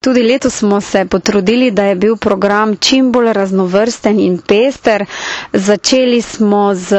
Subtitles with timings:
[0.00, 5.04] Tudi letos smo se potrudili, da je bil program čim bolj raznovrsten in pester.
[5.54, 6.96] Začeli smo z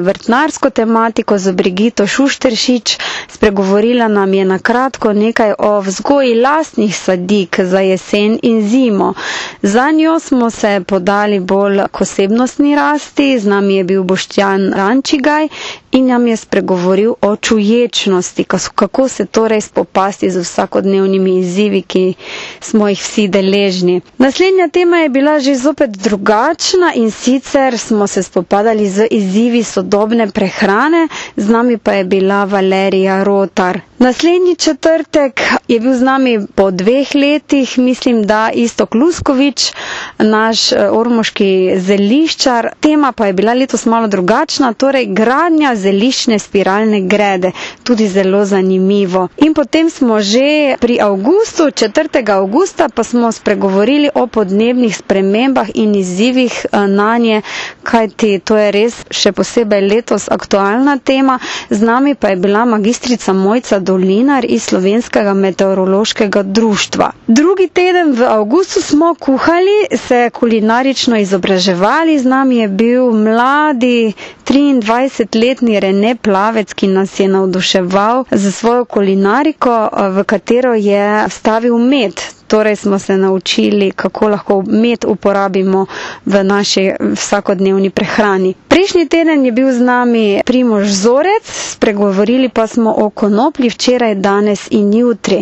[0.00, 2.98] vrtnarsko tematiko, z Brigito Šušteršič.
[3.28, 9.14] Spregovorila nam je na kratko nekaj o vzgoji lastnih sadik za jesen in zimo.
[9.62, 13.38] Za njo smo se podali bolj k osebnostni rasti.
[13.38, 15.48] Z nami je bil Boštjan Rančigaj
[15.96, 22.14] in nam je spregovoril o čuječnosti, kako se torej spopasti z vsakodnevnimi izzivi, ki
[22.60, 24.00] smo jih vsi deležni.
[24.18, 30.28] Naslednja tema je bila že zopet drugačna in sicer smo se spopadali z izzivi sodobne
[30.30, 33.80] prehrane, z nami pa je bila Valerija Rotar.
[33.98, 39.72] Naslednji četrtek je bil z nami po dveh letih, mislim, da Istok Luskovič,
[40.20, 42.68] naš eh, ormoški zeliščar.
[42.80, 49.26] Tema pa je bila letos malo drugačna, torej gradnja zeliščne spiralne grede, tudi zelo zanimivo.
[49.38, 50.46] In potem smo že
[50.78, 51.94] pri avgustu, 4.
[52.32, 57.42] avgusta, pa smo spregovorili o podnebnih spremembah in izzivih eh, na nje,
[57.84, 61.38] kajti to je res še posebej letos aktualna tema.
[61.70, 67.10] Z nami pa je bila magistrica Mojca Dolinar iz Slovenskega meteorološkega društva.
[67.28, 74.12] Drugi teden v avgustu smo kuhali, se kulinarično izobraževali, z nami je bil mladi
[74.44, 79.74] 23-letni Rene Plavec, ki nas je navduševal za svojo kulinariko,
[80.10, 82.12] v katero je stavil med.
[82.46, 85.86] Torej smo se naučili, kako lahko med uporabimo
[86.26, 88.54] v naši vsakodnevni prehrani.
[88.76, 94.66] Prejšnji teden je bil z nami Primož Zorec, spregovorili pa smo o konoplji včeraj, danes
[94.70, 95.38] in jutri.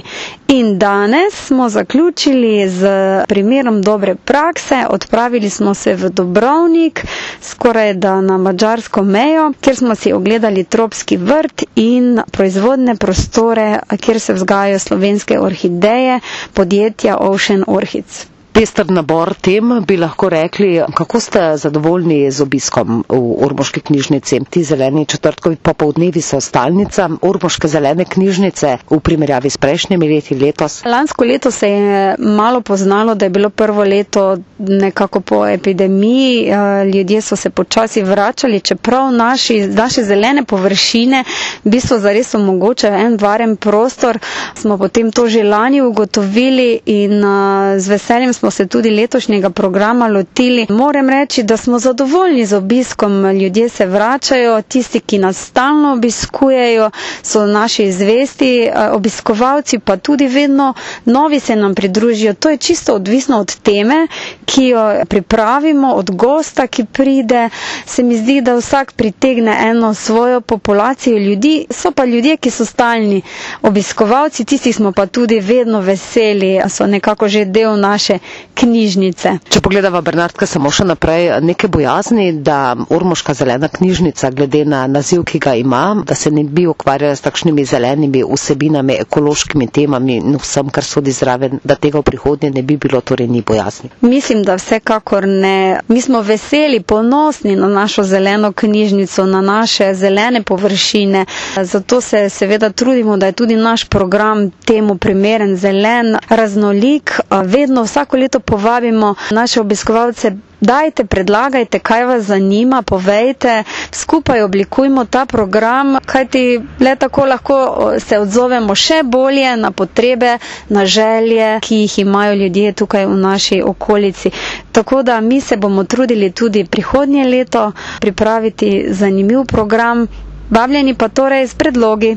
[0.48, 2.86] In danes smo zaključili z
[3.26, 7.02] primerom dobre prakse, odpravili smo se v Dobrovnik,
[7.42, 13.66] skoraj da na mađarsko mejo, kjer smo si ogledali tropski vrt in proizvodne prostore,
[13.98, 16.20] kjer se vzgajajo slovenske orhideje
[16.52, 18.26] podjetja Ocean Orchids.
[18.55, 24.38] Pester nabor tem bi lahko rekli, kako ste zadovoljni z obiskom v Ormoški knjižnici.
[24.47, 30.84] Ti zeleni četrtkovi popovdnevi so stalnica Ormoške zelene knjižnice v primerjavi s prejšnjimi leti letos.
[30.84, 34.28] Lansko leto se je malo poznalo, da je bilo prvo leto
[34.60, 36.47] nekako po epidemiji.
[36.47, 36.54] Eh,
[36.86, 41.25] ljudje so se počasi vračali, čeprav naši, naše zelene površine
[41.65, 44.19] v bistvu zares omogočajo en varen prostor.
[44.54, 49.50] Smo potem to že lani ugotovili in eh, z veseljem smo smo se tudi letošnjega
[49.50, 50.66] programa lotili.
[50.71, 53.12] Moram reči, da smo zadovoljni z obiskom.
[53.32, 56.91] Ljudje se vračajo, tisti, ki nas stalno obiskujejo,
[57.22, 58.50] so naši zvesti
[58.93, 60.75] obiskovalci, pa tudi vedno
[61.06, 62.34] novi se nam pridružijo.
[62.34, 64.06] To je čisto odvisno od teme,
[64.44, 67.49] ki jo pripravimo, od gosta, ki pride.
[67.87, 71.54] Se mi zdi, da vsak pritegne eno svojo populacijo ljudi.
[71.72, 73.22] So pa ljudje, ki so stalni
[73.62, 78.19] obiskovalci, tisti smo pa tudi vedno veseli, so nekako že del naše
[78.55, 79.39] knjižnice.
[79.49, 82.59] Če pogledava Bernardka samo še naprej, neke bojazni, da
[82.89, 87.25] Ormoška zelena knjižnica, glede na naziv, ki ga ima, da se ne bi ukvarjala s
[87.25, 92.62] takšnimi zelenimi vsebinami, ekološkimi temami in vsem, kar sodi zraven, da tega v prihodnje ne
[92.62, 93.91] bi bilo, torej ni bojazni.
[94.03, 95.56] Mislim, da vsekakor ne.
[95.89, 101.25] Mi smo veseli, ponosni na našo zeleno knjižnico, na naše zelene površine.
[101.59, 107.11] Zato se seveda trudimo, da je tudi naš program temu primeren, zelen, raznolik.
[107.45, 113.62] Vedno vsako leto povabimo naše obiskovalce, dajte, predlagajte, kaj vas zanima, povejte,
[113.92, 116.44] skupaj oblikujmo ta program, kajti
[116.80, 117.58] le tako lahko
[118.00, 120.38] se odzovemo še bolje na potrebe,
[120.70, 124.30] na želje, ki jih imajo ljudje tukaj v naši okolici.
[124.72, 127.68] Tako da mi se bomo trudili tudi prihodnje leto
[128.00, 130.06] pripraviti zanimiv program,
[130.50, 132.12] bavljeni pa torej s predlogi.